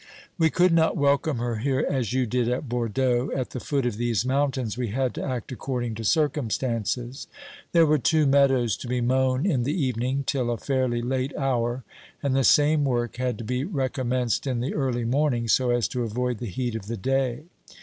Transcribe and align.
We 0.39 0.49
could 0.49 0.73
not 0.73 0.97
welcome 0.97 1.37
her 1.37 1.57
here 1.57 1.85
as 1.87 2.11
you 2.11 2.25
did 2.25 2.49
at 2.49 2.67
Bordeaux; 2.67 3.29
at 3.35 3.51
the 3.51 3.59
foot 3.59 3.85
of 3.85 3.97
these 3.97 4.25
mountains 4.25 4.75
we 4.75 4.87
had 4.87 5.13
to 5.13 5.23
act 5.23 5.51
according 5.51 5.93
to 5.93 6.03
circumstances. 6.03 7.27
There 7.71 7.85
were 7.85 7.99
two 7.99 8.25
meadows 8.25 8.75
to 8.77 8.87
be 8.87 8.99
mown 8.99 9.45
in 9.45 9.61
the 9.61 9.79
evening, 9.79 10.23
till 10.25 10.49
a 10.49 10.57
fairly 10.57 11.03
late 11.03 11.37
hour, 11.37 11.83
and 12.23 12.35
the 12.35 12.43
same 12.43 12.83
work 12.83 13.17
had 13.17 13.37
to 13.37 13.43
be 13.43 13.63
recommenced 13.63 14.47
in 14.47 14.59
the 14.59 14.73
early 14.73 15.05
morning, 15.05 15.47
so 15.47 15.69
as 15.69 15.87
to 15.89 16.01
avoid 16.01 16.39
the 16.39 16.47
heat 16.47 16.73
of 16.73 16.87
the 16.87 16.97
day. 16.97 17.43